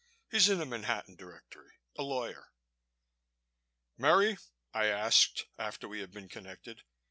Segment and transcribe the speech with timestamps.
[0.31, 2.47] He's in the Manhattan Directory a lawyer."
[3.99, 4.39] "Merry?"
[4.73, 6.81] I asked, after we had been connected.